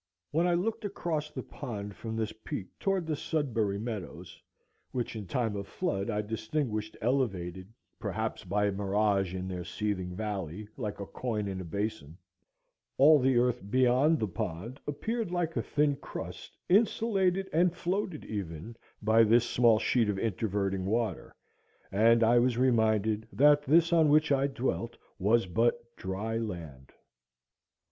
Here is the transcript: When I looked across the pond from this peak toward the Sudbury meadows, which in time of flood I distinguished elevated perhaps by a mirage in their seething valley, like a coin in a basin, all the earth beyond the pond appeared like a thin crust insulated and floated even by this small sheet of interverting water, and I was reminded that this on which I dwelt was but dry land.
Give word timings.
When 0.31 0.47
I 0.47 0.55
looked 0.55 0.83
across 0.83 1.29
the 1.29 1.43
pond 1.43 1.95
from 1.95 2.15
this 2.15 2.31
peak 2.33 2.65
toward 2.79 3.05
the 3.05 3.15
Sudbury 3.15 3.77
meadows, 3.77 4.41
which 4.91 5.15
in 5.15 5.27
time 5.27 5.55
of 5.55 5.67
flood 5.67 6.09
I 6.09 6.23
distinguished 6.23 6.97
elevated 7.01 7.71
perhaps 7.99 8.43
by 8.43 8.65
a 8.65 8.71
mirage 8.71 9.35
in 9.35 9.47
their 9.47 9.63
seething 9.63 10.15
valley, 10.15 10.67
like 10.75 10.99
a 10.99 11.05
coin 11.05 11.47
in 11.47 11.61
a 11.61 11.63
basin, 11.63 12.17
all 12.97 13.19
the 13.19 13.37
earth 13.37 13.61
beyond 13.69 14.19
the 14.19 14.27
pond 14.27 14.79
appeared 14.87 15.29
like 15.29 15.55
a 15.55 15.61
thin 15.61 15.95
crust 15.97 16.57
insulated 16.67 17.47
and 17.53 17.75
floated 17.75 18.25
even 18.25 18.75
by 19.03 19.23
this 19.23 19.47
small 19.47 19.77
sheet 19.77 20.09
of 20.09 20.17
interverting 20.17 20.83
water, 20.83 21.35
and 21.91 22.23
I 22.23 22.39
was 22.39 22.57
reminded 22.57 23.27
that 23.31 23.65
this 23.65 23.93
on 23.93 24.09
which 24.09 24.31
I 24.31 24.47
dwelt 24.47 24.97
was 25.19 25.45
but 25.45 25.95
dry 25.95 26.37
land. 26.39 26.91